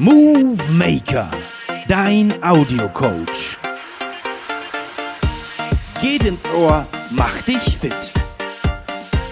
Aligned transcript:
Movie 0.00 0.70
Maker, 0.70 1.28
dein 1.88 2.32
Audiocoach. 2.40 3.58
Geht 6.00 6.24
ins 6.24 6.48
Ohr, 6.50 6.86
mach 7.10 7.42
dich 7.42 7.76
fit. 7.76 8.12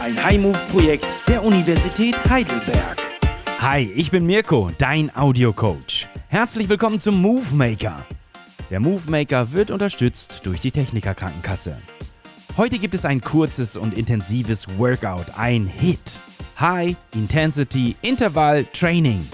Ein 0.01 0.21
High-Move-Projekt 0.21 1.07
der 1.29 1.45
Universität 1.45 2.17
Heidelberg. 2.29 3.01
Hi, 3.61 3.83
ich 3.95 4.11
bin 4.11 4.27
Mirko, 4.27 4.73
dein 4.77 5.17
Audiocoach. 5.17 6.09
Herzlich 6.27 6.69
willkommen 6.69 6.99
zum 6.99 7.23
Movie 7.23 7.55
Maker. 7.55 8.05
Der 8.69 8.81
Movie 8.81 9.09
Maker 9.09 9.53
wird 9.53 9.71
unterstützt 9.71 10.41
durch 10.43 10.59
die 10.59 10.73
Techniker 10.73 11.15
Krankenkasse. 11.15 11.79
Heute 12.57 12.81
gibt 12.81 12.95
es 12.95 13.05
ein 13.05 13.21
kurzes 13.21 13.77
und 13.77 13.95
intensives 13.95 14.67
Workout, 14.79 15.27
ein 15.39 15.69
HIT. 15.69 16.19
High 16.59 16.97
Intensity 17.15 17.95
Interval 18.03 18.65
Training. 18.73 19.29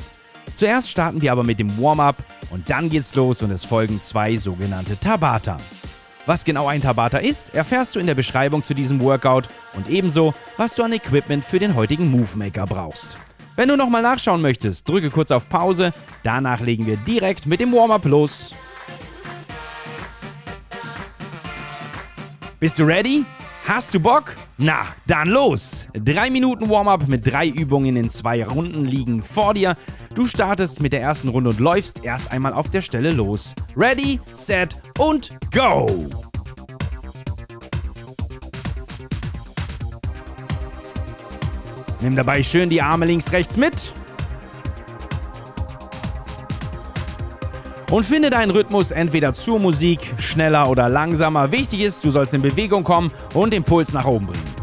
Zuerst 0.55 0.90
starten 0.90 1.22
wir 1.22 1.32
aber 1.32 1.45
mit 1.45 1.58
dem 1.58 1.81
Warm-up 1.81 2.17
und 2.50 2.68
dann 2.71 2.90
geht's 2.90 3.14
los 3.14 3.43
und 3.43 3.50
es 3.50 3.64
folgen 3.64 4.00
zwei 4.00 4.36
sogenannte 4.36 4.99
Tabata. 4.99 5.57
Was 6.26 6.45
genau 6.45 6.68
ein 6.68 6.82
Tabata 6.82 7.18
ist, 7.18 7.54
erfährst 7.54 7.96
du 7.96 8.00
in 8.00 8.07
der 8.07 8.14
Beschreibung 8.14 8.62
zu 8.62 8.75
diesem 8.75 9.00
Workout 9.00 9.49
und 9.75 9.89
ebenso, 9.89 10.35
was 10.57 10.75
du 10.75 10.85
an 10.85 10.93
Equipment 10.93 11.45
für 11.45 11.59
den 11.59 11.75
heutigen 11.75 12.11
Move 12.11 12.36
Maker 12.36 12.67
brauchst. 12.67 13.18
Wenn 13.57 13.68
du 13.68 13.76
nochmal 13.76 14.03
nachschauen 14.03 14.40
möchtest, 14.40 14.89
drücke 14.89 15.11
kurz 15.11 15.31
auf 15.31 15.49
Pause, 15.49 15.93
danach 16.23 16.61
legen 16.61 16.87
wir 16.87 16.96
direkt 16.96 17.46
mit 17.46 17.61
dem 17.61 17.73
Warm-up 17.73 18.04
los. 18.04 18.54
Bist 22.61 22.79
du 22.79 22.84
ready? 22.84 23.25
Hast 23.64 23.94
du 23.94 24.00
Bock? 24.00 24.36
Na, 24.58 24.89
dann 25.07 25.29
los! 25.29 25.86
Drei 25.94 26.30
Minuten 26.30 26.68
Warm-up 26.68 27.07
mit 27.07 27.30
drei 27.30 27.46
Übungen 27.46 27.94
in 27.94 28.11
zwei 28.11 28.44
Runden 28.44 28.84
liegen 28.84 29.22
vor 29.22 29.54
dir. 29.54 29.76
Du 30.16 30.26
startest 30.26 30.82
mit 30.82 30.93
der 30.93 31.00
ersten 31.00 31.29
Runde 31.29 31.50
und 31.50 31.61
läufst 31.61 32.05
erst 32.05 32.33
einmal 32.33 32.55
auf 32.55 32.70
der 32.70 32.83
Stelle 32.83 33.12
los. 33.12 33.55
Ready, 33.77 34.20
set 34.33 34.77
und 34.98 35.39
go! 35.55 35.87
Nimm 42.00 42.17
dabei 42.17 42.42
schön 42.42 42.69
die 42.69 42.83
Arme 42.83 43.06
links, 43.06 43.31
rechts 43.31 43.56
mit. 43.56 43.94
Und 47.93 48.07
finde 48.07 48.31
deinen 48.31 48.51
Rhythmus 48.51 48.91
entweder 48.91 49.35
zur 49.35 49.59
Musik, 49.59 50.15
schneller 50.17 50.71
oder 50.71 50.89
langsamer. 50.89 51.53
Wichtig 51.53 51.83
ist, 51.83 52.03
du 52.03 52.11
sollst 52.11 52.33
in 52.33 52.41
Bewegung 52.41 52.84
kommen 52.84 53.12
und 53.34 53.53
den 53.53 53.65
Puls 53.65 53.93
nach 53.93 54.07
oben 54.07 54.29
bringen. 54.29 54.62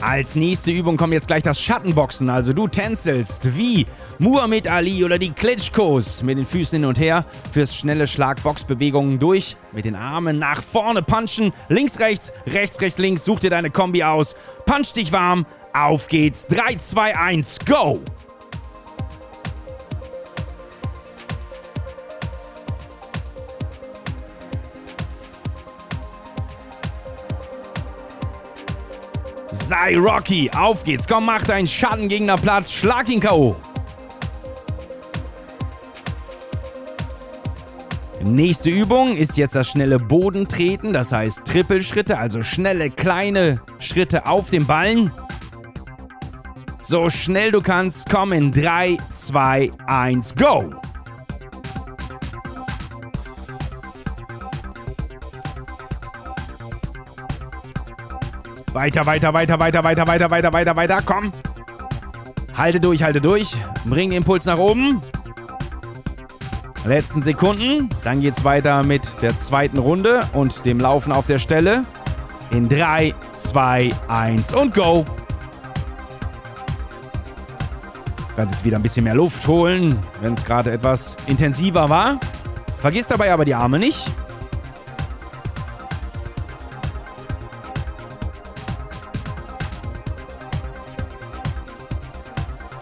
Als 0.00 0.36
nächste 0.36 0.70
Übung 0.70 0.96
kommt 0.96 1.12
jetzt 1.12 1.26
gleich 1.26 1.42
das 1.42 1.60
Schattenboxen. 1.60 2.30
Also 2.30 2.52
du 2.52 2.68
tänzelst 2.68 3.56
wie 3.56 3.84
Muhammad 4.20 4.66
Ali 4.66 5.04
oder 5.04 5.18
die 5.18 5.32
Klitschkos 5.32 6.22
mit 6.22 6.38
den 6.38 6.46
Füßen 6.46 6.78
hin 6.78 6.88
und 6.88 6.98
her, 6.98 7.24
führst 7.52 7.76
schnelle 7.76 8.06
Schlagboxbewegungen 8.06 9.18
durch, 9.18 9.56
mit 9.72 9.84
den 9.84 9.94
Armen 9.94 10.38
nach 10.38 10.62
vorne 10.62 11.02
punchen, 11.02 11.52
links, 11.68 11.98
rechts, 11.98 12.32
rechts, 12.46 12.80
rechts, 12.80 12.98
links, 12.98 13.24
such 13.24 13.40
dir 13.40 13.50
deine 13.50 13.70
Kombi 13.70 14.02
aus, 14.02 14.34
punch 14.66 14.92
dich 14.92 15.12
warm, 15.12 15.46
auf 15.72 16.08
geht's. 16.08 16.46
3, 16.46 16.76
2, 16.76 17.16
1, 17.16 17.58
go! 17.64 18.00
Sei 29.50 29.98
Rocky, 29.98 30.50
auf 30.56 30.84
geht's. 30.84 31.06
Komm, 31.06 31.26
mach 31.26 31.44
deinen 31.44 31.66
Schattengegner 31.66 32.36
platt, 32.36 32.68
schlag 32.68 33.08
ihn 33.08 33.20
K.O. 33.20 33.56
Nächste 38.24 38.68
Übung 38.68 39.16
ist 39.16 39.36
jetzt 39.36 39.54
das 39.54 39.68
schnelle 39.68 39.98
Bodentreten, 39.98 40.92
das 40.92 41.12
heißt 41.12 41.44
Trippelschritte, 41.44 42.18
also 42.18 42.42
schnelle 42.42 42.90
kleine 42.90 43.60
Schritte 43.78 44.26
auf 44.26 44.50
dem 44.50 44.66
Ballen. 44.66 45.10
So 46.90 47.10
schnell 47.10 47.52
du 47.52 47.60
kannst, 47.60 48.08
komm 48.08 48.32
in 48.32 48.50
3, 48.50 48.96
2, 49.12 49.70
1, 49.88 50.34
go! 50.36 50.70
Weiter, 58.72 59.04
weiter, 59.04 59.34
weiter, 59.34 59.58
weiter, 59.58 59.84
weiter, 59.84 60.06
weiter, 60.06 60.30
weiter, 60.30 60.52
weiter, 60.54 60.76
weiter, 60.76 61.02
komm! 61.04 61.30
Halte 62.56 62.80
durch, 62.80 63.02
halte 63.02 63.20
durch. 63.20 63.54
Bring 63.84 64.08
den 64.08 64.22
Impuls 64.22 64.46
nach 64.46 64.56
oben. 64.56 65.02
Letzten 66.86 67.20
Sekunden. 67.20 67.90
Dann 68.02 68.22
geht's 68.22 68.44
weiter 68.44 68.82
mit 68.82 69.02
der 69.20 69.38
zweiten 69.38 69.76
Runde 69.76 70.20
und 70.32 70.64
dem 70.64 70.80
Laufen 70.80 71.12
auf 71.12 71.26
der 71.26 71.38
Stelle. 71.38 71.82
In 72.50 72.66
3, 72.66 73.12
2, 73.34 73.90
1 74.08 74.54
und 74.54 74.74
go! 74.74 75.04
Kannst 78.38 78.54
jetzt 78.54 78.64
wieder 78.64 78.76
ein 78.76 78.82
bisschen 78.82 79.02
mehr 79.02 79.16
Luft 79.16 79.48
holen, 79.48 79.98
wenn 80.20 80.34
es 80.34 80.44
gerade 80.44 80.70
etwas 80.70 81.16
intensiver 81.26 81.88
war. 81.88 82.20
Vergiss 82.80 83.08
dabei 83.08 83.32
aber 83.32 83.44
die 83.44 83.52
Arme 83.52 83.80
nicht. 83.80 84.12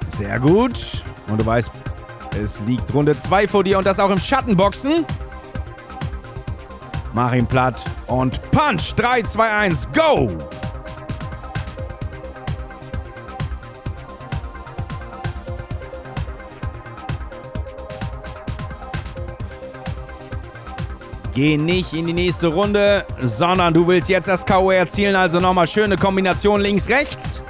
Sehr 0.08 0.38
gut. 0.40 1.02
Und 1.28 1.40
du 1.40 1.46
weißt, 1.46 1.70
es 2.38 2.60
liegt 2.66 2.92
Runde 2.92 3.16
2 3.16 3.48
vor 3.48 3.64
dir 3.64 3.78
und 3.78 3.86
das 3.86 3.98
auch 3.98 4.10
im 4.10 4.20
Schattenboxen. 4.20 5.06
Mach 7.14 7.32
ihn 7.32 7.46
platt 7.46 7.82
und 8.08 8.42
Punch. 8.50 8.94
3, 8.94 9.22
2, 9.22 9.50
1, 9.50 9.88
go! 9.94 10.36
Geh 21.36 21.58
nicht 21.58 21.92
in 21.92 22.06
die 22.06 22.14
nächste 22.14 22.46
Runde, 22.46 23.04
sondern 23.20 23.74
du 23.74 23.86
willst 23.86 24.08
jetzt 24.08 24.26
das 24.26 24.46
K.O. 24.46 24.70
erzielen. 24.70 25.14
Also 25.14 25.38
nochmal 25.38 25.66
schöne 25.66 25.96
Kombination 25.96 26.62
links-rechts. 26.62 27.44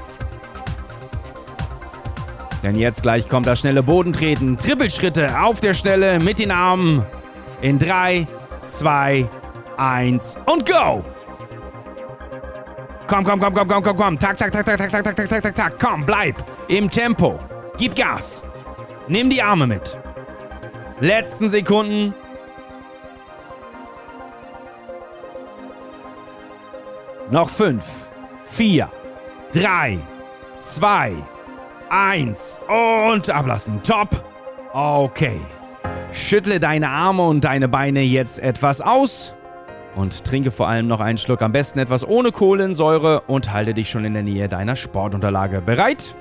Denn 2.64 2.74
jetzt 2.74 3.02
gleich 3.02 3.28
kommt 3.28 3.46
das 3.46 3.60
schnelle 3.60 3.84
Bodentreten. 3.84 4.58
Trippelschritte 4.58 5.40
auf 5.40 5.60
der 5.60 5.72
Stelle 5.72 6.18
mit 6.18 6.40
den 6.40 6.50
Armen. 6.50 7.06
In 7.62 7.78
3, 7.78 8.26
2, 8.66 9.28
1 9.76 10.38
und 10.46 10.68
go! 10.68 11.04
Komm, 13.06 13.22
komm, 13.22 13.38
komm, 13.38 13.54
komm, 13.54 13.68
komm, 13.68 13.82
komm, 13.84 13.96
komm. 13.96 14.18
Tak, 14.18 14.36
tak, 14.36 14.50
tak, 14.50 14.64
tak, 14.64 14.78
tak, 14.78 14.90
tak, 14.90 15.04
tak, 15.04 15.14
tak, 15.14 15.28
tak, 15.28 15.42
tak, 15.42 15.54
tak. 15.54 15.78
Komm, 15.78 16.04
bleib 16.04 16.34
im 16.66 16.90
Tempo. 16.90 17.38
Gib 17.78 17.94
Gas. 17.94 18.42
Nimm 19.06 19.30
die 19.30 19.40
Arme 19.40 19.68
mit. 19.68 19.96
Letzten 20.98 21.48
Sekunden. 21.48 22.14
Noch 27.30 27.48
5, 27.48 27.84
4, 28.44 28.88
3, 29.52 29.98
2, 30.60 31.12
1 31.88 32.60
und 33.12 33.30
ablassen. 33.30 33.82
Top. 33.82 34.22
Okay. 34.72 35.40
Schüttle 36.12 36.60
deine 36.60 36.88
Arme 36.88 37.22
und 37.24 37.42
deine 37.42 37.66
Beine 37.68 38.02
jetzt 38.02 38.38
etwas 38.38 38.80
aus 38.80 39.34
und 39.96 40.24
trinke 40.24 40.52
vor 40.52 40.68
allem 40.68 40.86
noch 40.86 41.00
einen 41.00 41.18
Schluck, 41.18 41.42
am 41.42 41.50
besten 41.50 41.80
etwas 41.80 42.06
ohne 42.06 42.30
Kohlensäure 42.30 43.22
und 43.22 43.52
halte 43.52 43.74
dich 43.74 43.90
schon 43.90 44.04
in 44.04 44.14
der 44.14 44.22
Nähe 44.22 44.48
deiner 44.48 44.76
Sportunterlage. 44.76 45.60
Bereit? 45.60 46.14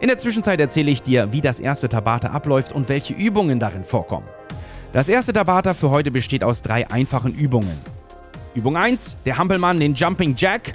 In 0.00 0.08
der 0.08 0.16
Zwischenzeit 0.16 0.58
erzähle 0.58 0.90
ich 0.90 1.02
dir, 1.02 1.32
wie 1.32 1.42
das 1.42 1.60
erste 1.60 1.90
Tabata 1.90 2.28
abläuft 2.28 2.72
und 2.72 2.88
welche 2.88 3.12
Übungen 3.12 3.60
darin 3.60 3.84
vorkommen. 3.84 4.26
Das 4.94 5.10
erste 5.10 5.34
Tabata 5.34 5.74
für 5.74 5.90
heute 5.90 6.10
besteht 6.10 6.42
aus 6.42 6.62
drei 6.62 6.90
einfachen 6.90 7.34
Übungen. 7.34 7.95
Übung 8.56 8.78
1, 8.78 9.18
der 9.26 9.36
Hampelmann, 9.36 9.78
den 9.78 9.92
Jumping 9.92 10.34
Jack. 10.34 10.72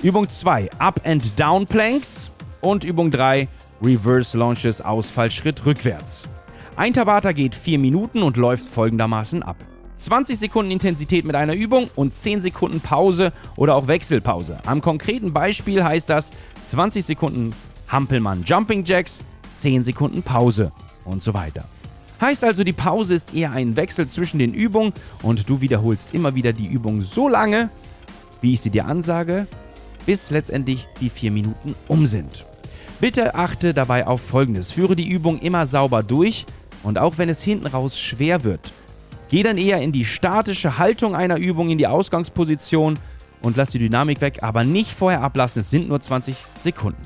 Übung 0.00 0.28
2, 0.28 0.70
Up 0.78 1.00
and 1.04 1.38
Down 1.38 1.66
Planks. 1.66 2.30
Und 2.60 2.84
Übung 2.84 3.10
3, 3.10 3.48
Reverse 3.82 4.38
Launches, 4.38 4.80
Ausfallschritt 4.80 5.66
rückwärts. 5.66 6.28
Ein 6.76 6.92
Tabata 6.92 7.32
geht 7.32 7.56
4 7.56 7.80
Minuten 7.80 8.22
und 8.22 8.36
läuft 8.36 8.66
folgendermaßen 8.66 9.42
ab. 9.42 9.56
20 9.96 10.38
Sekunden 10.38 10.70
Intensität 10.70 11.24
mit 11.24 11.34
einer 11.34 11.54
Übung 11.54 11.90
und 11.96 12.14
10 12.14 12.42
Sekunden 12.42 12.80
Pause 12.80 13.32
oder 13.56 13.74
auch 13.74 13.88
Wechselpause. 13.88 14.58
Am 14.64 14.80
konkreten 14.80 15.32
Beispiel 15.32 15.82
heißt 15.82 16.08
das 16.08 16.30
20 16.62 17.04
Sekunden 17.04 17.52
Hampelmann 17.88 18.44
Jumping 18.44 18.84
Jacks, 18.84 19.24
10 19.56 19.82
Sekunden 19.82 20.22
Pause 20.22 20.70
und 21.04 21.24
so 21.24 21.34
weiter. 21.34 21.64
Heißt 22.20 22.44
also, 22.44 22.64
die 22.64 22.74
Pause 22.74 23.14
ist 23.14 23.34
eher 23.34 23.52
ein 23.52 23.76
Wechsel 23.76 24.06
zwischen 24.06 24.38
den 24.38 24.52
Übungen 24.52 24.92
und 25.22 25.48
du 25.48 25.60
wiederholst 25.60 26.14
immer 26.14 26.34
wieder 26.34 26.52
die 26.52 26.66
Übung 26.66 27.00
so 27.00 27.28
lange, 27.28 27.70
wie 28.42 28.52
ich 28.52 28.60
sie 28.60 28.70
dir 28.70 28.86
ansage, 28.86 29.46
bis 30.04 30.30
letztendlich 30.30 30.86
die 31.00 31.08
4 31.08 31.30
Minuten 31.30 31.74
um 31.88 32.06
sind. 32.06 32.44
Bitte 33.00 33.34
achte 33.34 33.72
dabei 33.72 34.06
auf 34.06 34.20
Folgendes. 34.20 34.72
Führe 34.72 34.96
die 34.96 35.08
Übung 35.08 35.38
immer 35.38 35.64
sauber 35.64 36.02
durch 36.02 36.44
und 36.82 36.98
auch 36.98 37.16
wenn 37.16 37.30
es 37.30 37.42
hinten 37.42 37.66
raus 37.66 37.98
schwer 37.98 38.44
wird, 38.44 38.72
geh 39.30 39.42
dann 39.42 39.56
eher 39.56 39.80
in 39.80 39.92
die 39.92 40.04
statische 40.04 40.76
Haltung 40.76 41.14
einer 41.14 41.38
Übung, 41.38 41.70
in 41.70 41.78
die 41.78 41.86
Ausgangsposition 41.86 42.98
und 43.40 43.56
lass 43.56 43.70
die 43.70 43.78
Dynamik 43.78 44.20
weg, 44.20 44.42
aber 44.42 44.64
nicht 44.64 44.90
vorher 44.90 45.22
ablassen. 45.22 45.60
Es 45.60 45.70
sind 45.70 45.88
nur 45.88 46.00
20 46.00 46.36
Sekunden. 46.60 47.00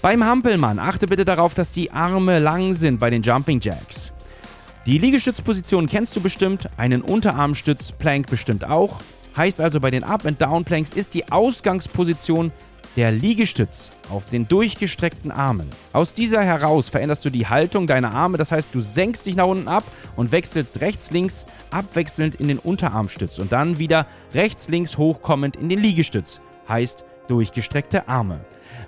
Beim 0.00 0.24
Hampelmann 0.24 0.78
achte 0.78 1.06
bitte 1.06 1.26
darauf, 1.26 1.54
dass 1.54 1.72
die 1.72 1.90
Arme 1.90 2.38
lang 2.38 2.72
sind 2.72 2.98
bei 2.98 3.10
den 3.10 3.22
Jumping 3.22 3.60
Jacks. 3.60 4.12
Die 4.84 4.98
Liegestützposition 4.98 5.86
kennst 5.86 6.16
du 6.16 6.20
bestimmt, 6.20 6.68
einen 6.76 7.02
Unterarmstütz 7.02 7.92
Plank 7.92 8.26
bestimmt 8.26 8.64
auch. 8.64 9.00
Heißt 9.36 9.60
also, 9.60 9.78
bei 9.78 9.92
den 9.92 10.02
Up- 10.02 10.26
and 10.26 10.42
Down-Planks 10.42 10.92
ist 10.92 11.14
die 11.14 11.30
Ausgangsposition 11.30 12.50
der 12.96 13.12
Liegestütz 13.12 13.92
auf 14.10 14.28
den 14.28 14.48
durchgestreckten 14.48 15.30
Armen. 15.30 15.70
Aus 15.92 16.14
dieser 16.14 16.42
heraus 16.42 16.88
veränderst 16.88 17.24
du 17.24 17.30
die 17.30 17.46
Haltung 17.46 17.86
deiner 17.86 18.12
Arme, 18.12 18.38
das 18.38 18.50
heißt, 18.50 18.70
du 18.72 18.80
senkst 18.80 19.24
dich 19.24 19.36
nach 19.36 19.46
unten 19.46 19.68
ab 19.68 19.84
und 20.16 20.32
wechselst 20.32 20.80
rechts-links 20.80 21.46
abwechselnd 21.70 22.34
in 22.34 22.48
den 22.48 22.58
Unterarmstütz 22.58 23.38
und 23.38 23.52
dann 23.52 23.78
wieder 23.78 24.08
rechts-links 24.34 24.98
hochkommend 24.98 25.54
in 25.54 25.68
den 25.68 25.78
Liegestütz. 25.78 26.40
Heißt 26.68 27.04
durchgestreckte 27.28 28.08
Arme. 28.08 28.40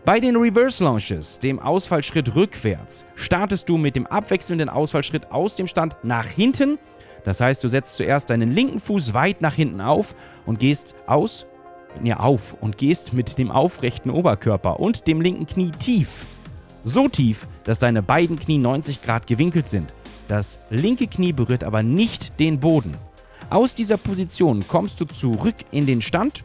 Bei 0.05 0.21
den 0.21 0.37
Reverse 0.37 0.83
Launches, 0.83 1.39
dem 1.39 1.59
Ausfallschritt 1.59 2.35
rückwärts, 2.35 3.05
startest 3.15 3.69
du 3.69 3.77
mit 3.77 3.97
dem 3.97 4.07
abwechselnden 4.07 4.69
Ausfallschritt 4.69 5.31
aus 5.31 5.57
dem 5.57 5.67
Stand 5.67 5.97
nach 6.03 6.27
hinten. 6.27 6.79
Das 7.25 7.41
heißt, 7.41 7.65
du 7.65 7.69
setzt 7.69 7.97
zuerst 7.97 8.31
deinen 8.31 8.51
linken 8.51 8.81
Fuß 8.81 9.15
weit 9.15 9.41
nach 9.41 9.55
hinten 9.55 9.81
auf 9.81 10.15
und 10.45 10.59
gehst 10.59 10.95
aus, 11.07 11.47
ja, 12.03 12.19
auf 12.19 12.57
und 12.61 12.77
gehst 12.77 13.13
mit 13.13 13.39
dem 13.39 13.51
aufrechten 13.51 14.11
Oberkörper 14.11 14.81
und 14.81 15.07
dem 15.07 15.21
linken 15.21 15.47
Knie 15.47 15.71
tief. 15.71 16.27
So 16.83 17.09
tief, 17.09 17.47
dass 17.65 17.79
deine 17.79 18.03
beiden 18.03 18.39
Knie 18.39 18.59
90 18.59 19.01
Grad 19.01 19.27
gewinkelt 19.27 19.69
sind. 19.69 19.95
Das 20.29 20.59
linke 20.71 21.07
Knie 21.07 21.33
berührt 21.33 21.65
aber 21.65 21.83
nicht 21.83 22.39
den 22.41 22.61
Boden. 22.61 22.95
Aus 23.51 23.75
dieser 23.75 23.97
Position 23.97 24.67
kommst 24.69 25.01
du 25.01 25.05
zurück 25.05 25.55
in 25.71 25.87
den 25.87 26.03
Stand 26.03 26.45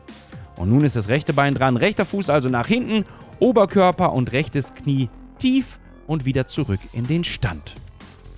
und 0.59 0.69
nun 0.69 0.83
ist 0.83 0.97
das 0.97 1.07
rechte 1.07 1.33
Bein 1.33 1.55
dran, 1.55 1.77
rechter 1.77 2.05
Fuß 2.05 2.29
also 2.29 2.49
nach 2.49 2.67
hinten 2.67 3.05
Oberkörper 3.39 4.11
und 4.11 4.33
rechtes 4.33 4.75
Knie 4.75 5.09
tief 5.39 5.79
und 6.05 6.25
wieder 6.25 6.47
zurück 6.47 6.81
in 6.91 7.07
den 7.07 7.23
Stand. 7.23 7.75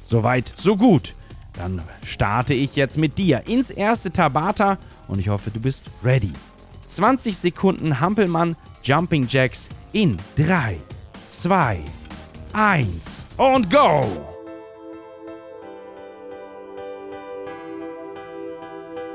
Soweit, 0.06 0.54
so 0.56 0.78
gut. 0.78 1.16
Dann 1.54 1.82
starte 2.06 2.54
ich 2.54 2.76
jetzt 2.76 2.98
mit 2.98 3.18
dir 3.18 3.48
ins 3.48 3.72
erste 3.72 4.12
Tabata 4.12 4.78
und 5.08 5.20
ich 5.20 5.30
hoffe, 5.30 5.52
du 5.52 5.60
bist 5.60 5.86
ready. 6.04 6.32
20 6.86 7.38
Sekunden 7.38 8.00
Hampelmann 8.00 8.56
Jumping 8.84 9.28
Jacks 9.28 9.68
in 9.92 10.18
3, 10.36 10.78
2, 11.28 11.80
1 12.54 13.28
und 13.38 13.70
go! 13.70 14.06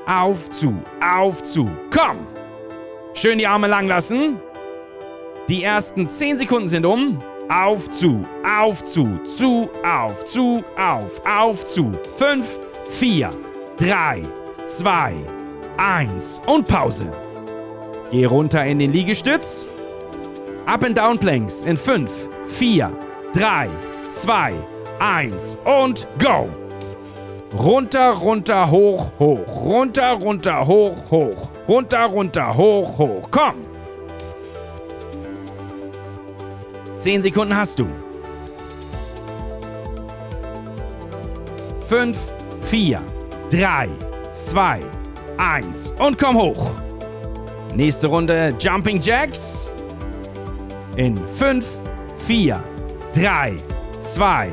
Auf 0.07 0.51
zu, 0.51 0.75
auf 1.01 1.43
zu, 1.43 1.71
komm! 1.91 2.36
Schön 3.17 3.39
die 3.39 3.47
Arme 3.47 3.67
lang 3.67 3.89
lassen. 3.89 4.39
Die 5.49 5.65
ersten 5.65 6.07
10 6.07 6.37
Sekunden 6.37 6.69
sind 6.69 6.85
um. 6.85 7.23
Auf 7.49 7.91
zu, 7.91 8.27
auf 8.45 8.85
zu, 8.85 9.19
zu, 9.39 9.71
auf, 9.83 10.23
zu, 10.27 10.63
auf, 10.77 11.25
auf 11.25 11.65
zu. 11.65 11.91
5, 12.17 12.59
4, 12.91 13.31
3, 13.79 14.23
2, 14.67 15.15
1 15.79 16.43
und 16.47 16.69
Pause. 16.69 17.11
Geh 18.11 18.27
runter 18.27 18.67
in 18.67 18.81
den 18.81 18.93
Liegestütz. 18.93 19.71
Up 20.67 20.85
and 20.85 20.99
Down 20.99 21.19
Planks 21.19 21.63
in 21.63 21.79
5, 21.79 22.11
4, 22.49 22.93
3, 23.33 23.69
2, 24.11 24.53
1 24.99 25.59
und 25.65 26.07
go. 26.23 26.66
Runter, 27.59 28.11
runter, 28.11 28.71
hoch, 28.71 29.13
hoch. 29.19 29.65
Runter, 29.65 30.13
runter, 30.13 30.67
hoch, 30.67 31.11
hoch. 31.11 31.51
Runter, 31.67 32.05
runter, 32.05 32.55
hoch, 32.55 32.99
hoch. 32.99 33.31
Komm. 33.31 33.55
10 36.97 37.23
Sekunden 37.23 37.57
hast 37.57 37.79
du. 37.79 37.87
5, 41.87 42.19
4, 42.61 43.01
3, 43.51 43.89
2, 44.33 44.81
1 45.39 45.95
und 45.99 46.19
komm 46.19 46.37
hoch. 46.37 46.73
Nächste 47.75 48.09
Runde 48.09 48.55
Jumping 48.59 49.01
Jacks. 49.01 49.73
In 50.97 51.17
5, 51.17 51.67
4, 52.19 52.63
3, 53.15 53.57
2, 53.99 54.51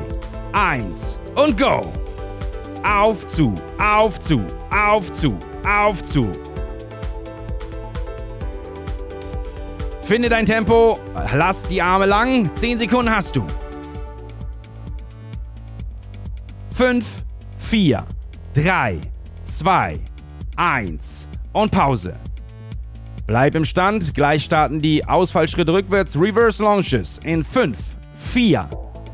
1 0.52 1.18
und 1.34 1.58
go. 1.58 1.92
Auf 2.84 3.26
zu, 3.26 3.54
auf 3.78 4.20
zu, 4.20 4.44
auf 4.70 5.10
zu, 5.10 5.38
auf 5.66 6.02
zu. 6.02 6.30
Finde 10.02 10.28
dein 10.28 10.44
Tempo, 10.44 10.98
lass 11.32 11.66
die 11.66 11.80
Arme 11.80 12.04
lang. 12.04 12.54
10 12.54 12.76
Sekunden 12.76 13.10
hast 13.10 13.36
du. 13.36 13.46
5, 16.72 17.06
4, 17.56 18.04
3, 18.52 19.00
2, 19.42 19.98
1 20.56 21.28
und 21.54 21.70
Pause. 21.70 22.16
Bleib 23.26 23.54
im 23.54 23.64
Stand, 23.64 24.12
gleich 24.12 24.44
starten 24.44 24.78
die 24.78 25.02
Ausfallschritte 25.06 25.72
rückwärts, 25.72 26.20
Reverse 26.20 26.62
Launches 26.62 27.18
in 27.24 27.42
5, 27.42 27.78
4, 28.18 28.68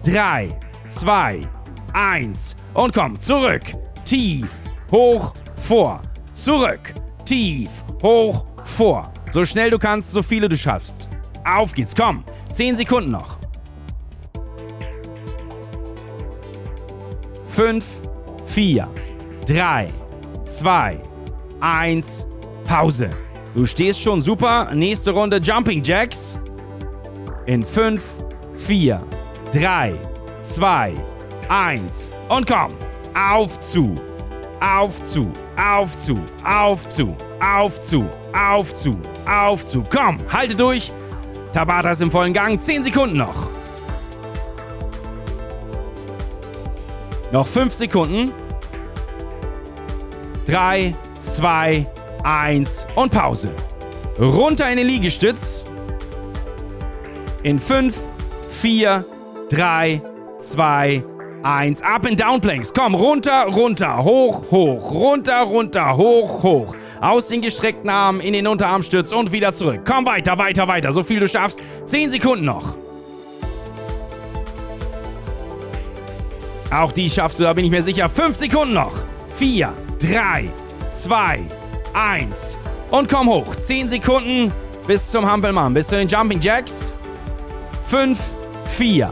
3, 0.04 0.58
2, 0.88 1.34
1 1.34 1.59
und 2.74 2.94
komm, 2.94 3.18
zurück, 3.18 3.62
tief, 4.04 4.50
hoch, 4.90 5.34
vor, 5.54 6.00
zurück, 6.32 6.94
tief, 7.24 7.70
hoch, 8.02 8.44
vor. 8.64 9.12
So 9.30 9.44
schnell 9.44 9.70
du 9.70 9.78
kannst, 9.78 10.12
so 10.12 10.22
viele 10.22 10.48
du 10.48 10.56
schaffst. 10.56 11.08
Auf 11.44 11.72
geht's, 11.72 11.94
komm. 11.94 12.24
10 12.50 12.76
Sekunden 12.76 13.12
noch. 13.12 13.38
5, 17.48 17.84
4, 18.46 18.88
3, 19.46 19.88
2, 20.44 21.00
1, 21.60 22.26
Pause. 22.64 23.10
Du 23.54 23.66
stehst 23.66 24.00
schon 24.00 24.22
super. 24.22 24.72
Nächste 24.74 25.10
Runde 25.10 25.38
Jumping 25.38 25.82
Jacks. 25.82 26.38
In 27.46 27.64
5, 27.64 28.02
4, 28.56 29.02
3, 29.52 29.94
2, 30.42 30.94
1 31.50 32.12
und 32.28 32.46
komm. 32.46 32.68
Auf 33.14 33.58
zu. 33.58 33.94
Auf 34.60 35.02
zu. 35.02 35.32
Auf 35.56 35.96
zu. 35.96 36.14
Auf 36.44 36.86
zu. 36.86 37.14
Auf 37.40 37.80
zu. 37.80 38.06
Auf 38.32 38.72
zu. 38.74 38.96
Auf 39.28 39.66
zu. 39.66 39.82
Komm, 39.92 40.18
halte 40.32 40.54
durch. 40.54 40.92
Tabata 41.52 41.90
ist 41.90 42.02
im 42.02 42.10
vollen 42.10 42.32
Gang. 42.32 42.60
10 42.60 42.84
Sekunden 42.84 43.16
noch. 43.16 43.48
Noch 47.32 47.46
5 47.46 47.74
Sekunden. 47.74 48.32
3, 50.46 50.94
2, 51.18 51.86
1 52.22 52.86
und 52.94 53.10
Pause. 53.10 53.50
Runter 54.20 54.70
in 54.70 54.76
den 54.76 54.86
Liegestütz. 54.86 55.64
In 57.42 57.58
5, 57.58 57.96
4, 58.60 59.04
3, 59.48 60.02
2, 60.38 61.04
1. 61.04 61.19
Up 61.42 62.04
and 62.04 62.20
Down 62.20 62.40
Planks. 62.40 62.72
Komm, 62.72 62.94
runter, 62.94 63.46
runter, 63.46 63.96
hoch, 64.04 64.50
hoch, 64.50 64.92
runter, 64.92 65.42
runter, 65.42 65.96
hoch, 65.96 66.42
hoch. 66.42 66.76
Aus 67.00 67.28
den 67.28 67.40
gestreckten 67.40 67.88
Armen 67.88 68.20
in 68.20 68.34
den 68.34 68.46
Unterarmstütz 68.46 69.12
und 69.12 69.32
wieder 69.32 69.52
zurück. 69.52 69.80
Komm 69.86 70.04
weiter, 70.04 70.36
weiter, 70.36 70.68
weiter. 70.68 70.92
So 70.92 71.02
viel 71.02 71.20
du 71.20 71.26
schaffst. 71.26 71.60
10 71.86 72.10
Sekunden 72.10 72.44
noch. 72.44 72.76
Auch 76.70 76.92
die 76.92 77.08
schaffst 77.08 77.40
du, 77.40 77.44
da 77.44 77.52
bin 77.52 77.64
ich 77.64 77.70
mir 77.70 77.82
sicher. 77.82 78.08
5 78.08 78.36
Sekunden 78.36 78.74
noch. 78.74 78.92
4, 79.34 79.72
3, 79.98 80.50
2, 80.90 81.40
1. 81.94 82.58
Und 82.90 83.08
komm 83.08 83.28
hoch. 83.30 83.54
10 83.54 83.88
Sekunden 83.88 84.52
bis 84.86 85.10
zum 85.10 85.28
Hampelmann, 85.28 85.72
bis 85.72 85.88
zu 85.88 85.96
den 85.96 86.06
Jumping 86.06 86.40
Jacks. 86.40 86.92
5, 87.88 88.18
4, 88.76 89.10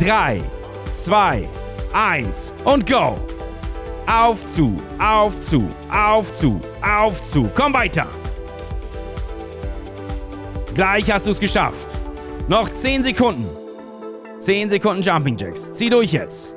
3, 0.00 0.40
2, 0.90 1.48
1 1.96 2.52
und 2.64 2.86
go. 2.86 3.14
Auf 4.06 4.44
zu, 4.44 4.76
auf 4.98 5.40
zu, 5.40 5.66
auf 5.90 6.30
zu, 6.30 6.60
auf 6.82 7.22
zu. 7.22 7.48
Komm 7.54 7.72
weiter. 7.72 8.06
Gleich 10.74 11.10
hast 11.10 11.26
du 11.26 11.30
es 11.30 11.40
geschafft. 11.40 11.98
Noch 12.48 12.68
10 12.68 13.02
Sekunden. 13.02 13.46
10 14.38 14.68
Sekunden 14.68 15.02
Jumping 15.02 15.38
Jacks. 15.38 15.72
Zieh 15.72 15.88
durch 15.88 16.12
jetzt. 16.12 16.54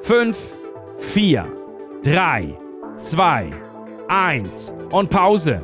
5, 0.00 0.38
4, 0.96 1.46
3, 2.02 2.56
2, 2.94 3.52
1 4.08 4.72
und 4.90 5.10
Pause. 5.10 5.60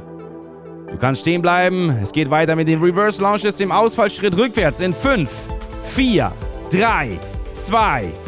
Du 0.91 0.99
kannst 0.99 1.23
stehen 1.23 1.41
bleiben. 1.41 1.99
Es 2.03 2.13
geht 2.13 2.31
weiter 2.31 2.55
mit 2.57 2.69
den 2.69 2.83
Reverse 2.83 3.23
Launches, 3.23 3.57
dem 3.57 3.73
Ausfallschritt 3.73 4.37
rückwärts 4.37 4.81
in 4.81 4.93
5, 4.93 5.31
4, 5.95 6.31
3, 6.71 7.19
2, 7.53 8.03
1 8.03 8.24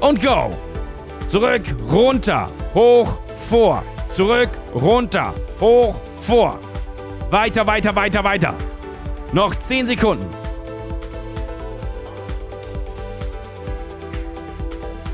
und 0.00 0.22
go. 0.22 0.50
Zurück, 1.26 1.62
runter, 1.90 2.46
hoch, 2.74 3.18
vor. 3.48 3.82
Zurück, 4.04 4.50
runter, 4.74 5.34
hoch, 5.60 6.00
vor. 6.16 6.58
Weiter, 7.30 7.66
weiter, 7.66 7.94
weiter, 7.94 8.24
weiter. 8.24 8.54
Noch 9.32 9.54
10 9.54 9.86
Sekunden. 9.88 10.26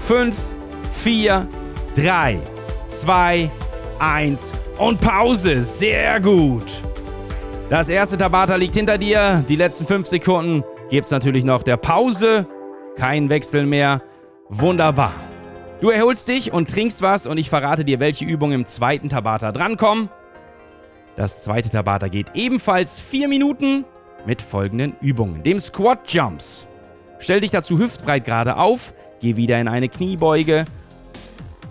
5, 0.06 0.36
4, 1.02 1.48
3, 1.96 2.38
2, 2.86 3.50
1 3.98 4.54
und 4.78 5.00
Pause. 5.00 5.62
Sehr 5.62 6.20
gut. 6.20 6.82
Das 7.70 7.88
erste 7.88 8.16
Tabata 8.16 8.54
liegt 8.54 8.74
hinter 8.74 8.98
dir. 8.98 9.42
Die 9.48 9.56
letzten 9.56 9.86
5 9.86 10.06
Sekunden 10.06 10.62
gibt 10.90 11.06
es 11.06 11.10
natürlich 11.10 11.44
noch 11.44 11.62
der 11.62 11.78
Pause. 11.78 12.46
Kein 12.96 13.28
Wechsel 13.28 13.66
mehr. 13.66 14.02
Wunderbar. 14.48 15.12
Du 15.80 15.90
erholst 15.90 16.28
dich 16.28 16.52
und 16.52 16.70
trinkst 16.70 17.02
was 17.02 17.26
und 17.26 17.38
ich 17.38 17.50
verrate 17.50 17.84
dir, 17.84 17.98
welche 17.98 18.24
Übungen 18.24 18.60
im 18.60 18.66
zweiten 18.66 19.08
Tabata 19.08 19.52
drankommen. 19.52 20.08
Das 21.16 21.42
zweite 21.42 21.70
Tabata 21.70 22.08
geht 22.08 22.28
ebenfalls 22.34 23.00
4 23.00 23.28
Minuten 23.28 23.84
mit 24.26 24.40
folgenden 24.42 24.94
Übungen. 25.00 25.42
Dem 25.42 25.58
Squat 25.58 26.12
Jumps. 26.12 26.68
Stell 27.18 27.40
dich 27.40 27.50
dazu 27.50 27.78
hüftbreit 27.78 28.24
gerade 28.24 28.56
auf, 28.56 28.94
geh 29.20 29.36
wieder 29.36 29.60
in 29.60 29.68
eine 29.68 29.88
Kniebeuge 29.88 30.64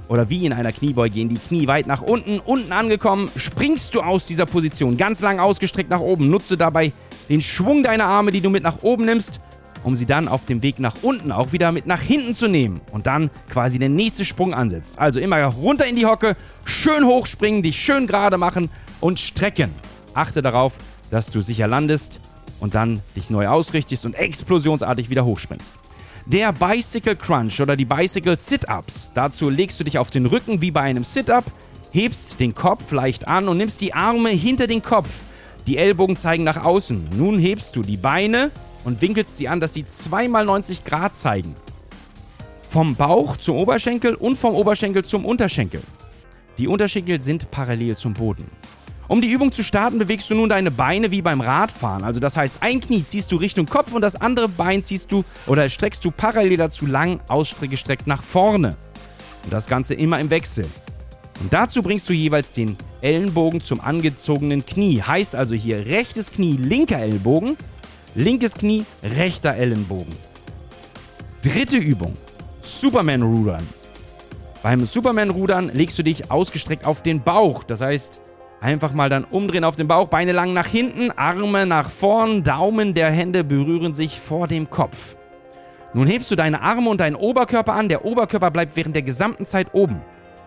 oder 0.10 0.30
wie 0.30 0.46
in 0.46 0.54
einer 0.54 0.72
Kniebeuge 0.72 1.16
gehen 1.16 1.30
die 1.30 1.38
Knie 1.38 1.68
weit 1.68 1.88
nach 1.88 2.02
unten. 2.02 2.40
Unten 2.40 2.72
angekommen, 2.72 3.32
springst 3.36 3.96
du 3.96 4.02
aus 4.02 4.26
dieser 4.26 4.46
Position 4.46 4.98
ganz 4.98 5.22
lang 5.22 5.40
ausgestreckt 5.40 5.90
nach 5.90 6.02
oben. 6.02 6.30
Nutze 6.30 6.58
dabei 6.58 6.92
den 7.30 7.42
Schwung 7.42 7.84
deiner 7.84 8.06
Arme, 8.06 8.32
die 8.32 8.42
du 8.42 8.50
mit 8.50 8.64
nach 8.64 8.84
oben 8.84 9.06
nimmst, 9.06 9.40
um 9.84 9.96
sie 9.96 10.06
dann 10.06 10.28
auf 10.28 10.46
dem 10.46 10.64
Weg 10.64 10.80
nach 10.80 10.96
unten 11.02 11.32
auch 11.32 11.52
wieder 11.52 11.72
mit 11.72 11.86
nach 11.86 12.02
hinten 12.02 12.34
zu 12.34 12.48
nehmen 12.48 12.82
und 12.92 13.08
dann 13.08 13.30
quasi 13.50 13.80
den 13.80 13.96
nächsten 13.96 14.26
Sprung 14.26 14.54
ansetzt. 14.54 14.98
Also 15.00 15.20
immer 15.20 15.44
runter 15.44 15.86
in 15.86 15.96
die 15.96 16.06
Hocke, 16.06 16.36
schön 16.64 17.06
hochspringen, 17.06 17.64
dich 17.64 17.80
schön 17.80 18.08
gerade 18.08 18.38
machen 18.38 18.70
und 19.00 19.20
strecken. 19.20 19.74
Achte 20.14 20.42
darauf, 20.42 20.78
dass 21.12 21.30
du 21.30 21.42
sicher 21.42 21.68
landest 21.68 22.20
und 22.60 22.76
dann 22.76 23.02
dich 23.16 23.30
neu 23.30 23.48
ausrichtest 23.48 24.06
und 24.06 24.16
explosionsartig 24.16 25.10
wieder 25.10 25.26
hochspringst. 25.26 25.76
Der 26.26 26.54
Bicycle 26.54 27.18
Crunch 27.18 27.60
oder 27.60 27.76
die 27.76 27.84
Bicycle 27.84 28.38
Sit-Ups. 28.38 29.12
Dazu 29.14 29.50
legst 29.50 29.80
du 29.80 29.84
dich 29.84 29.98
auf 29.98 30.10
den 30.10 30.26
Rücken 30.26 30.62
wie 30.62 30.72
bei 30.72 30.82
einem 30.82 31.04
Sit-Up, 31.04 31.44
hebst 31.92 32.40
den 32.40 32.56
Kopf 32.56 32.92
leicht 32.92 33.28
an 33.28 33.50
und 33.50 33.58
nimmst 33.58 33.82
die 33.82 33.94
Arme 33.94 34.30
hinter 34.30 34.68
den 34.68 34.82
Kopf. 34.82 35.10
Die 35.68 35.78
Ellbogen 35.78 36.16
zeigen 36.16 36.46
nach 36.46 36.64
außen. 36.64 37.10
Nun 37.18 37.40
hebst 37.40 37.76
du 37.76 37.84
die 37.84 37.98
Beine 37.98 38.52
und 38.84 39.02
winkelst 39.02 39.38
sie 39.38 39.48
an, 39.48 39.60
dass 39.60 39.74
sie 39.74 39.86
zweimal 39.86 40.46
90 40.46 40.84
Grad 40.84 41.16
zeigen. 41.16 41.56
Vom 42.70 42.96
Bauch 42.96 43.38
zum 43.38 43.58
Oberschenkel 43.58 44.16
und 44.16 44.38
vom 44.38 44.56
Oberschenkel 44.56 45.06
zum 45.06 45.26
Unterschenkel. 45.26 45.82
Die 46.58 46.68
Unterschenkel 46.68 47.20
sind 47.22 47.50
parallel 47.52 47.96
zum 47.96 48.14
Boden. 48.14 48.46
Um 49.08 49.22
die 49.22 49.30
Übung 49.30 49.52
zu 49.52 49.64
starten, 49.64 49.98
bewegst 49.98 50.30
du 50.30 50.36
nun 50.36 50.50
deine 50.50 50.72
Beine 50.72 51.12
wie 51.12 51.22
beim 51.22 51.42
Radfahren. 51.42 52.04
Also 52.04 52.20
das 52.20 52.38
heißt, 52.38 52.58
ein 52.62 52.80
Knie 52.80 53.04
ziehst 53.06 53.32
du 53.32 53.36
Richtung 53.36 53.66
Kopf 53.66 53.94
und 53.94 54.02
das 54.02 54.16
andere 54.16 54.48
Bein 54.48 54.82
ziehst 54.82 55.12
du 55.12 55.24
oder 55.46 55.70
streckst 55.70 56.04
du 56.06 56.12
parallel 56.12 56.58
dazu 56.58 56.86
lang 56.86 57.20
ausgestreckt 57.28 58.08
nach 58.08 58.24
vorne. 58.24 58.78
Und 59.44 59.52
das 59.52 59.68
Ganze 59.68 59.94
immer 59.94 60.20
im 60.20 60.30
Wechsel. 60.30 60.66
Und 61.42 61.52
dazu 61.52 61.84
bringst 61.84 62.08
du 62.08 62.14
jeweils 62.14 62.54
den 62.54 62.78
Ellenbogen 63.02 63.60
zum 63.60 63.82
angezogenen 63.82 64.66
Knie. 64.66 65.02
Heißt 65.02 65.36
also 65.36 65.54
hier 65.54 65.86
rechtes 65.86 66.32
Knie, 66.32 66.56
linker 66.56 67.00
Ellbogen, 67.00 67.58
linkes 68.16 68.56
Knie, 68.56 68.86
rechter 69.04 69.56
Ellenbogen. 69.56 70.16
Dritte 71.44 71.78
Übung. 71.78 72.14
Superman-Rudern. 72.62 73.68
Beim 74.62 74.86
Superman-Rudern 74.86 75.72
legst 75.74 75.98
du 76.00 76.04
dich 76.04 76.32
ausgestreckt 76.32 76.86
auf 76.86 77.04
den 77.04 77.22
Bauch. 77.22 77.64
Das 77.64 77.82
heißt, 77.82 78.22
Einfach 78.64 78.94
mal 78.94 79.10
dann 79.10 79.26
umdrehen 79.26 79.66
auf 79.66 79.76
den 79.76 79.90
Bauch, 79.90 80.08
Beine 80.08 80.32
lang 80.32 80.54
nach 80.54 80.68
hinten, 80.68 81.12
Arme 81.12 81.66
nach 81.66 81.90
vorn, 81.90 82.46
Daumen 82.46 82.94
der 82.94 83.12
Hände 83.12 83.44
berühren 83.44 83.94
sich 83.94 84.22
vor 84.22 84.48
dem 84.48 84.70
Kopf. 84.70 85.18
Nun 85.94 86.08
hebst 86.08 86.32
du 86.32 86.38
deine 86.38 86.62
Arme 86.62 86.90
und 86.90 87.02
deinen 87.02 87.18
Oberkörper 87.18 87.74
an. 87.74 87.90
Der 87.90 88.06
Oberkörper 88.06 88.52
bleibt 88.52 88.78
während 88.78 88.96
der 88.96 89.02
gesamten 89.02 89.46
Zeit 89.46 89.74
oben. 89.74 90.02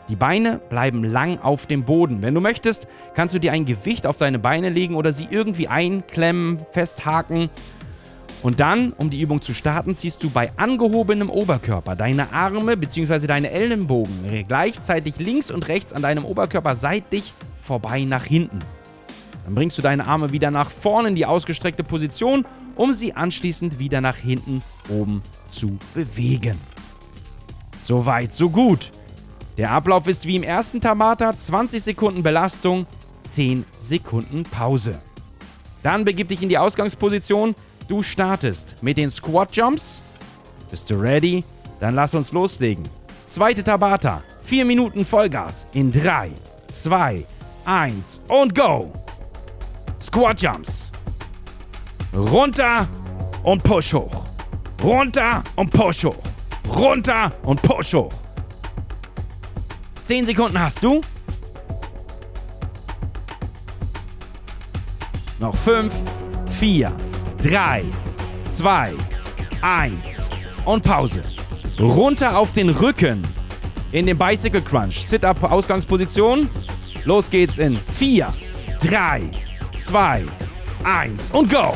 Die 0.08 0.16
Beine 0.16 0.58
bleiben 0.68 1.02
lang 1.02 1.38
auf 1.38 1.66
dem 1.66 1.84
Boden. 1.84 2.22
Wenn 2.22 2.34
du 2.34 2.40
möchtest, 2.40 2.86
kannst 3.14 3.34
du 3.34 3.40
dir 3.40 3.52
ein 3.52 3.64
Gewicht 3.64 4.06
auf 4.06 4.16
deine 4.16 4.38
Beine 4.38 4.68
legen 4.68 4.94
oder 4.94 5.12
sie 5.12 5.26
irgendwie 5.30 5.68
einklemmen, 5.68 6.58
festhaken. 6.72 7.50
Und 8.42 8.60
dann, 8.60 8.92
um 8.92 9.10
die 9.10 9.20
Übung 9.20 9.42
zu 9.42 9.54
starten, 9.54 9.96
ziehst 9.96 10.22
du 10.22 10.30
bei 10.30 10.52
angehobenem 10.56 11.30
Oberkörper 11.30 11.96
deine 11.96 12.32
Arme 12.32 12.76
bzw. 12.76 13.26
deine 13.26 13.50
Ellenbogen 13.50 14.44
gleichzeitig 14.46 15.18
links 15.18 15.50
und 15.50 15.66
rechts 15.66 15.92
an 15.92 16.02
deinem 16.02 16.24
Oberkörper 16.24 16.76
seitlich 16.76 17.32
vorbei 17.60 18.04
nach 18.04 18.24
hinten. 18.24 18.60
Dann 19.44 19.54
bringst 19.54 19.78
du 19.78 19.82
deine 19.82 20.06
Arme 20.06 20.32
wieder 20.32 20.50
nach 20.50 20.70
vorne 20.70 21.08
in 21.08 21.14
die 21.16 21.26
ausgestreckte 21.26 21.82
Position, 21.82 22.46
um 22.76 22.92
sie 22.92 23.14
anschließend 23.14 23.78
wieder 23.78 24.00
nach 24.00 24.16
hinten 24.16 24.62
oben 24.88 25.22
zu 25.48 25.78
bewegen. 25.94 26.58
So 27.82 28.06
weit, 28.06 28.32
so 28.32 28.50
gut. 28.50 28.90
Der 29.56 29.70
Ablauf 29.70 30.06
ist 30.06 30.26
wie 30.26 30.36
im 30.36 30.42
ersten 30.42 30.82
Tabata 30.82 31.34
20 31.34 31.82
Sekunden 31.82 32.22
Belastung, 32.22 32.86
10 33.22 33.64
Sekunden 33.80 34.42
Pause. 34.42 34.98
Dann 35.82 36.04
begib 36.04 36.28
dich 36.28 36.42
in 36.42 36.50
die 36.50 36.58
Ausgangsposition. 36.58 37.54
Du 37.88 38.02
startest 38.02 38.76
mit 38.82 38.98
den 38.98 39.10
Squat 39.10 39.56
Jumps. 39.56 40.02
Bist 40.70 40.90
du 40.90 40.96
ready? 40.96 41.42
Dann 41.80 41.94
lass 41.94 42.14
uns 42.14 42.32
loslegen. 42.32 42.86
Zweite 43.24 43.64
Tabata, 43.64 44.22
4 44.44 44.64
Minuten 44.66 45.04
Vollgas 45.04 45.66
in 45.72 45.90
3, 45.90 46.32
2, 46.68 47.24
1 47.64 48.20
und 48.28 48.54
go. 48.54 48.92
Squat 50.00 50.42
Jumps. 50.42 50.92
Runter 52.14 52.86
und 53.42 53.62
push 53.62 53.94
hoch. 53.94 54.26
Runter 54.82 55.42
und 55.56 55.70
push 55.70 56.04
hoch. 56.04 56.16
Runter 56.68 57.32
und 57.44 57.62
push 57.62 57.94
hoch. 57.94 58.12
10 60.06 60.24
Sekunden 60.24 60.60
hast 60.60 60.84
du. 60.84 61.00
Noch 65.40 65.56
5, 65.56 65.92
4, 66.60 66.92
3, 67.42 67.84
2, 68.40 68.94
1 69.62 70.30
und 70.64 70.84
Pause. 70.84 71.24
Runter 71.80 72.38
auf 72.38 72.52
den 72.52 72.70
Rücken 72.70 73.26
in 73.90 74.06
den 74.06 74.16
Bicycle 74.16 74.62
Crunch. 74.62 75.04
Sit-up 75.04 75.42
Ausgangsposition. 75.42 76.48
Los 77.04 77.28
geht's 77.28 77.58
in 77.58 77.76
4, 77.76 78.32
3, 78.82 79.32
2, 79.72 80.24
1 80.84 81.30
und 81.30 81.50
go! 81.50 81.74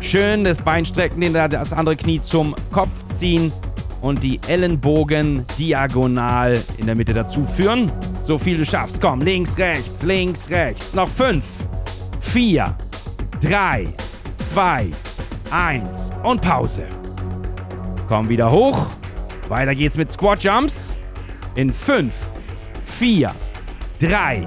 Schön 0.00 0.44
das 0.44 0.60
Bein 0.60 0.84
strecken, 0.84 1.32
das 1.32 1.72
andere 1.72 1.96
Knie 1.96 2.20
zum 2.20 2.54
Kopf 2.70 3.02
ziehen 3.04 3.50
und 4.02 4.22
die 4.22 4.38
Ellenbogen 4.46 5.46
diagonal 5.58 6.60
in 6.76 6.86
der 6.86 6.94
Mitte 6.94 7.14
dazu 7.14 7.44
führen. 7.44 7.90
So 8.20 8.36
viel 8.36 8.58
du 8.58 8.64
schaffst. 8.66 9.00
Komm, 9.00 9.20
links, 9.22 9.56
rechts, 9.56 10.02
links, 10.02 10.50
rechts. 10.50 10.94
Noch 10.94 11.08
5, 11.08 11.44
4, 12.20 12.76
3, 13.40 13.94
2, 14.34 14.90
1 15.50 16.10
und 16.24 16.42
Pause. 16.42 16.86
Komm 18.08 18.28
wieder 18.28 18.50
hoch. 18.50 18.90
Weiter 19.48 19.74
geht's 19.74 19.96
mit 19.96 20.10
Squat 20.10 20.42
Jumps. 20.42 20.98
In 21.54 21.72
5, 21.72 22.14
4, 22.84 23.32
3, 24.00 24.46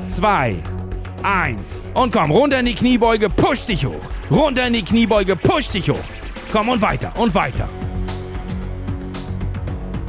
2, 0.00 0.56
1. 1.22 1.82
Und 1.94 2.12
komm, 2.12 2.30
runter 2.30 2.60
in 2.60 2.66
die 2.66 2.74
Kniebeuge, 2.74 3.30
push 3.30 3.66
dich 3.66 3.84
hoch. 3.86 3.94
Runter 4.30 4.66
in 4.66 4.74
die 4.74 4.84
Kniebeuge, 4.84 5.36
push 5.36 5.70
dich 5.70 5.88
hoch. 5.90 5.98
Komm 6.52 6.68
und 6.68 6.82
weiter 6.82 7.12
und 7.16 7.34
weiter. 7.34 7.68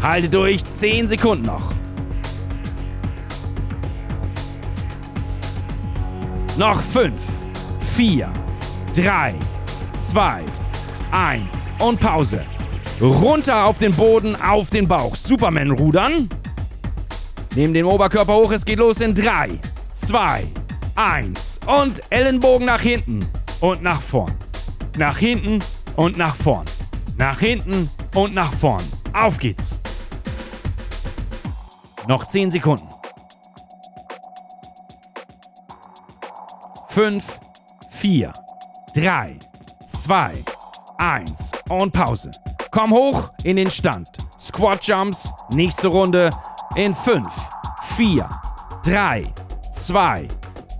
Halte 0.01 0.29
durch, 0.29 0.65
10 0.65 1.07
Sekunden 1.07 1.45
noch. 1.45 1.71
Noch 6.57 6.81
5, 6.81 7.13
4, 7.95 8.27
3, 8.95 9.35
2, 9.95 10.43
1 11.11 11.69
und 11.79 11.99
Pause. 11.99 12.43
Runter 12.99 13.65
auf 13.65 13.77
den 13.77 13.93
Boden, 13.93 14.35
auf 14.35 14.71
den 14.71 14.87
Bauch. 14.87 15.15
Superman 15.15 15.71
rudern. 15.71 16.29
Nehmen 17.55 17.73
den 17.73 17.85
Oberkörper 17.85 18.33
hoch, 18.33 18.51
es 18.51 18.65
geht 18.65 18.79
los 18.79 19.01
in 19.01 19.13
3, 19.13 19.59
2, 19.93 20.43
1 20.95 21.59
und 21.67 22.01
Ellenbogen 22.09 22.65
nach 22.65 22.81
hinten 22.81 23.25
und 23.59 23.83
nach 23.83 24.01
vorn. 24.01 24.33
Nach 24.97 25.17
hinten 25.17 25.59
und 25.95 26.17
nach 26.17 26.35
vorn. 26.35 26.65
Nach 27.17 27.39
hinten 27.39 27.89
und 28.15 28.33
nach 28.33 28.51
vorn. 28.51 28.83
Auf 29.13 29.37
geht's. 29.37 29.79
Noch 32.07 32.25
10 32.25 32.51
Sekunden. 32.51 32.87
5, 36.89 37.23
4, 37.89 38.33
3, 38.95 39.39
2, 39.85 40.43
1 40.97 41.51
und 41.69 41.93
Pause. 41.93 42.31
Komm 42.71 42.91
hoch 42.91 43.31
in 43.43 43.55
den 43.55 43.71
Stand. 43.71 44.09
Squat 44.39 44.83
Jumps, 44.83 45.31
nächste 45.53 45.87
Runde 45.87 46.31
in 46.75 46.93
5, 46.93 47.25
4, 47.95 48.27
3, 48.83 49.23
2, 49.71 50.27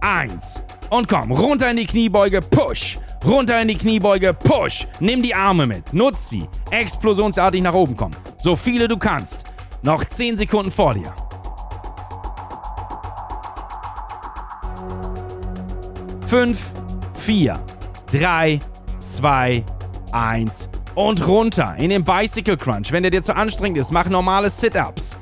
1 0.01 0.63
und 0.89 1.07
komm 1.07 1.31
runter 1.31 1.71
in 1.71 1.77
die 1.77 1.85
Kniebeuge, 1.85 2.41
push. 2.41 2.97
Runter 3.23 3.61
in 3.61 3.67
die 3.67 3.77
Kniebeuge, 3.77 4.33
push. 4.33 4.87
Nimm 4.99 5.21
die 5.21 5.33
Arme 5.33 5.65
mit, 5.67 5.93
nutz 5.93 6.29
sie. 6.29 6.49
Explosionsartig 6.71 7.61
nach 7.61 7.73
oben 7.73 7.95
kommen. 7.95 8.15
So 8.37 8.55
viele 8.55 8.87
du 8.87 8.97
kannst. 8.97 9.50
Noch 9.83 10.05
10 10.05 10.38
Sekunden 10.38 10.69
vor 10.69 10.93
dir. 10.93 11.11
Fünf, 16.27 16.59
vier, 17.15 17.59
drei, 18.11 18.59
zwei, 19.00 19.63
eins 20.11 20.69
und 20.93 21.27
runter 21.27 21.75
in 21.77 21.89
den 21.89 22.03
Bicycle 22.03 22.57
Crunch. 22.57 22.91
Wenn 22.91 23.03
der 23.03 23.11
dir 23.11 23.23
zu 23.23 23.35
anstrengend 23.35 23.79
ist, 23.79 23.91
mach 23.91 24.07
normale 24.07 24.50
Sit-Ups. 24.50 25.17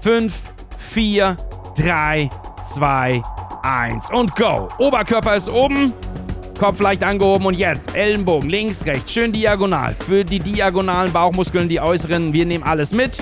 Fünf, 0.00 0.34
vier, 0.78 1.36
drei, 1.76 2.30
zwei, 2.62 3.20
eins 3.62 4.08
und 4.10 4.36
go. 4.36 4.68
Oberkörper 4.78 5.36
ist 5.36 5.48
oben. 5.48 5.92
Kopf 6.58 6.78
leicht 6.80 7.02
angehoben 7.02 7.46
und 7.46 7.54
jetzt 7.54 7.94
Ellenbogen 7.96 8.48
links, 8.48 8.86
rechts, 8.86 9.12
schön 9.12 9.32
diagonal. 9.32 9.94
Für 9.94 10.24
die 10.24 10.38
diagonalen 10.38 11.12
Bauchmuskeln, 11.12 11.68
die 11.68 11.80
äußeren, 11.80 12.32
wir 12.32 12.46
nehmen 12.46 12.62
alles 12.62 12.92
mit. 12.92 13.20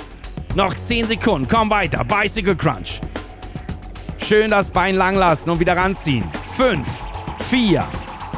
Noch 0.54 0.74
10 0.74 1.06
Sekunden, 1.06 1.46
komm 1.48 1.70
weiter, 1.70 2.04
Bicycle 2.04 2.56
Crunch. 2.56 3.00
Schön 4.18 4.50
das 4.50 4.68
Bein 4.68 4.96
lang 4.96 5.14
lassen 5.14 5.50
und 5.50 5.60
wieder 5.60 5.76
ranziehen. 5.76 6.24
5, 6.56 6.86
4, 7.48 7.84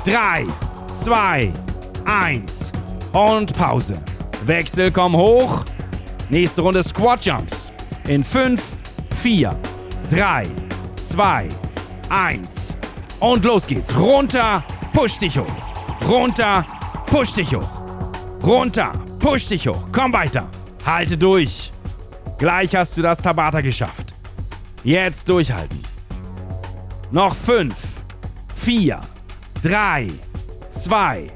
3, 0.04 0.46
2, 0.92 1.52
1 2.04 2.72
und 3.12 3.56
Pause. 3.56 3.94
Wechsel, 4.44 4.90
komm 4.90 5.16
hoch. 5.16 5.64
Nächste 6.28 6.62
Runde 6.62 6.82
Squat 6.82 7.24
Jumps. 7.24 7.72
In 8.06 8.22
5, 8.22 8.62
4, 9.22 9.56
3, 10.10 10.46
2, 10.96 11.48
1 12.10 12.76
und 13.20 13.44
los 13.44 13.66
geht's. 13.66 13.96
Runter, 13.96 14.62
push 14.92 15.18
dich 15.18 15.38
hoch. 15.38 15.46
Runter, 16.06 16.66
push 17.06 17.32
dich 17.32 17.54
hoch. 17.54 17.80
Runter, 18.42 18.92
push 19.18 19.46
dich 19.48 19.66
hoch. 19.66 19.88
Komm 19.92 20.12
weiter. 20.12 20.46
Halte 20.84 21.16
durch. 21.16 21.72
Gleich 22.42 22.74
hast 22.74 22.98
du 22.98 23.02
das 23.02 23.22
Tabata 23.22 23.60
geschafft. 23.60 24.14
Jetzt 24.82 25.28
durchhalten. 25.28 25.78
Noch 27.12 27.36
5, 27.36 27.72
4, 28.56 29.00
3, 29.62 30.10
2, 30.66 31.30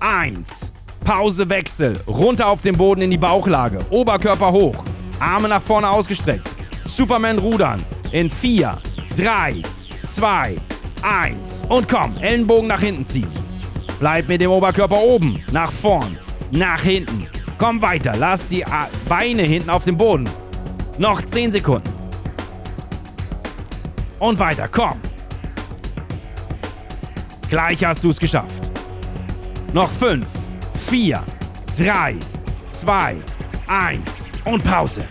1. 0.00 0.72
Pause, 1.04 1.50
Wechsel. 1.50 2.00
Runter 2.08 2.46
auf 2.46 2.62
den 2.62 2.74
Boden 2.74 3.02
in 3.02 3.10
die 3.10 3.18
Bauchlage. 3.18 3.80
Oberkörper 3.90 4.50
hoch. 4.50 4.82
Arme 5.20 5.46
nach 5.46 5.60
vorne 5.60 5.90
ausgestreckt. 5.90 6.48
Superman 6.86 7.36
rudern. 7.38 7.84
In 8.12 8.30
4, 8.30 8.78
3, 9.14 9.62
2, 10.04 10.56
1 11.02 11.64
und 11.68 11.86
komm, 11.86 12.16
Ellenbogen 12.16 12.68
nach 12.68 12.80
hinten 12.80 13.04
ziehen. 13.04 13.28
Bleib 14.00 14.26
mit 14.26 14.40
dem 14.40 14.50
Oberkörper 14.50 15.02
oben, 15.02 15.44
nach 15.52 15.70
vorn, 15.70 16.16
nach 16.50 16.80
hinten. 16.80 17.26
Komm 17.58 17.82
weiter, 17.82 18.14
lass 18.16 18.48
die 18.48 18.64
Beine 19.06 19.42
hinten 19.42 19.68
auf 19.68 19.84
dem 19.84 19.98
Boden. 19.98 20.26
Noch 20.98 21.20
10 21.20 21.52
Sekunden. 21.52 21.92
Und 24.18 24.38
weiter, 24.38 24.66
komm. 24.66 24.98
Gleich 27.50 27.84
hast 27.84 28.02
du 28.02 28.08
es 28.08 28.18
geschafft. 28.18 28.70
Noch 29.74 29.90
5, 29.90 30.26
4, 30.88 31.22
3, 31.76 32.16
2, 32.64 33.16
1 33.66 34.30
und 34.46 34.64
Pause. 34.64 35.04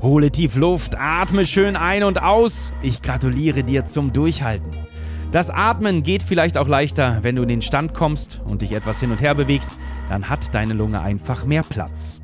Hole 0.00 0.30
tief 0.30 0.54
Luft, 0.54 0.96
atme 0.96 1.44
schön 1.44 1.74
ein 1.74 2.04
und 2.04 2.22
aus. 2.22 2.72
Ich 2.80 3.02
gratuliere 3.02 3.64
dir 3.64 3.84
zum 3.86 4.12
Durchhalten. 4.12 4.70
Das 5.32 5.50
Atmen 5.50 6.04
geht 6.04 6.22
vielleicht 6.22 6.56
auch 6.56 6.68
leichter, 6.68 7.18
wenn 7.22 7.34
du 7.34 7.42
in 7.42 7.48
den 7.48 7.62
Stand 7.62 7.94
kommst 7.94 8.40
und 8.46 8.62
dich 8.62 8.72
etwas 8.72 9.00
hin 9.00 9.10
und 9.10 9.20
her 9.20 9.34
bewegst, 9.34 9.72
dann 10.08 10.28
hat 10.28 10.54
deine 10.54 10.74
Lunge 10.74 11.00
einfach 11.00 11.44
mehr 11.44 11.64
Platz. 11.64 12.20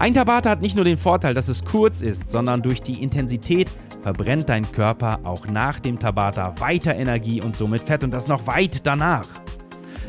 Ein 0.00 0.14
Tabata 0.14 0.48
hat 0.48 0.62
nicht 0.62 0.76
nur 0.76 0.86
den 0.86 0.96
Vorteil, 0.96 1.34
dass 1.34 1.48
es 1.48 1.62
kurz 1.62 2.00
ist, 2.00 2.30
sondern 2.30 2.62
durch 2.62 2.80
die 2.80 3.02
Intensität 3.02 3.70
verbrennt 4.00 4.48
dein 4.48 4.72
Körper 4.72 5.20
auch 5.24 5.46
nach 5.46 5.78
dem 5.78 5.98
Tabata 5.98 6.58
weiter 6.58 6.94
Energie 6.94 7.42
und 7.42 7.54
somit 7.54 7.82
Fett 7.82 8.02
und 8.02 8.10
das 8.10 8.26
noch 8.26 8.46
weit 8.46 8.86
danach. 8.86 9.26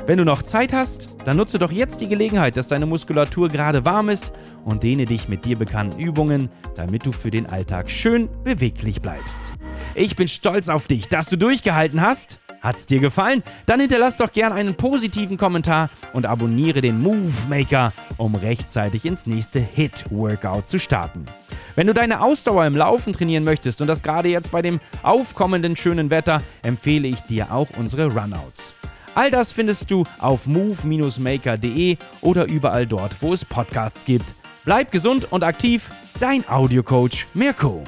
Wenn 0.06 0.18
du 0.18 0.24
noch 0.24 0.44
Zeit 0.44 0.72
hast, 0.72 1.18
dann 1.26 1.36
nutze 1.36 1.60
doch 1.60 1.74
jetzt 1.74 2.00
die 2.00 2.08
Gelegenheit, 2.08 2.56
dass 2.56 2.70
deine 2.70 2.86
Muskulatur 2.86 3.50
gerade 3.50 3.84
warm 3.84 4.08
ist 4.08 4.32
und 4.64 4.82
dehne 4.84 5.04
dich 5.04 5.28
mit 5.28 5.44
dir 5.44 5.58
bekannten 5.58 6.00
Übungen, 6.00 6.48
damit 6.76 7.06
du 7.06 7.12
für 7.12 7.30
den 7.30 7.48
Alltag 7.48 7.92
schön 7.92 8.30
beweglich 8.46 9.02
bleibst. 9.02 9.56
Ich 9.94 10.16
bin 10.16 10.30
stolz 10.30 10.70
auf 10.70 10.88
dich, 10.88 11.10
dass 11.10 11.28
du 11.28 11.36
durchgehalten 11.36 12.00
hast. 12.00 12.40
Hat's 12.62 12.86
dir 12.86 13.00
gefallen? 13.00 13.44
Dann 13.66 13.80
hinterlass 13.80 14.18
doch 14.18 14.32
gern 14.32 14.54
einen 14.54 14.76
positiven 14.76 15.36
Kommentar 15.36 15.90
und 16.14 16.26
abonniere 16.28 16.82
den 16.82 17.02
Move 17.02 17.34
Maker, 17.50 17.92
um 18.18 18.36
rechtzeitig 18.36 19.06
ins 19.06 19.26
nächste 19.26 19.60
Hit-Workout 19.60 20.68
zu 20.68 20.80
starten. 20.80 21.26
Wenn 21.76 21.88
du 21.88 21.94
deine 21.94 22.22
Ausdauer 22.22 22.66
im 22.66 22.76
Laufen 22.76 23.14
trainieren 23.14 23.44
möchtest 23.44 23.82
und 23.82 23.88
das 23.88 24.04
gerade 24.04 24.30
jetzt 24.30 24.52
bei 24.52 24.62
dem 24.62 24.80
aufkommenden 25.02 25.76
schönen 25.76 26.10
Wetter, 26.12 26.44
empfehle 26.62 27.08
ich 27.08 27.22
dir 27.22 27.52
auch 27.52 27.70
unsere 27.80 28.08
Runouts. 28.14 28.76
All 29.16 29.32
das 29.32 29.52
findest 29.52 29.90
du 29.92 30.06
auf 30.20 30.46
move-maker.de 30.46 31.98
oder 32.22 32.46
überall 32.46 32.88
dort, 32.88 33.22
wo 33.22 33.34
es 33.34 33.44
Podcasts 33.44 34.06
gibt. 34.06 34.36
Bleib 34.64 34.92
gesund 34.92 35.32
und 35.32 35.44
aktiv, 35.44 35.90
dein 36.20 36.48
Audiocoach 36.48 37.26
Mirko. 37.34 37.84